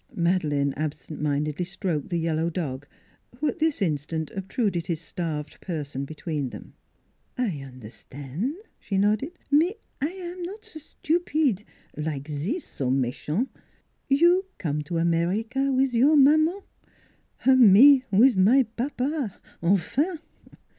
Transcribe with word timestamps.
Madeleine 0.15 0.73
absent 0.75 1.21
mindedly 1.21 1.63
stroked 1.63 2.09
the 2.09 2.17
yellow 2.17 2.49
dog, 2.49 2.87
who 3.37 3.47
at 3.47 3.59
this 3.59 3.83
instant 3.83 4.31
obtruded 4.35 4.87
his 4.87 4.99
starved 4.99 5.61
per 5.61 5.83
son 5.83 6.05
between 6.05 6.49
them." 6.49 6.73
I 7.37 7.51
un'erstan'," 7.61 8.55
she 8.79 8.97
nodded." 8.97 9.37
Me, 9.51 9.75
I 10.01 10.07
am 10.07 10.41
not 10.41 10.61
NEIGHBORS 10.63 10.95
165 11.03 11.03
stupide 11.03 11.65
like 12.03 12.27
zis 12.27 12.63
so 12.65 12.89
mechant. 12.89 13.49
You 14.09 14.45
come 14.57 14.81
to 14.85 14.97
Amer 14.97 15.27
ica 15.35 15.71
wiz 15.71 15.93
your 15.93 16.17
maman 16.17 16.61
me 17.57 18.03
wiz 18.11 18.35
my 18.35 18.63
papa, 18.75 19.39
enfin! 19.61 20.17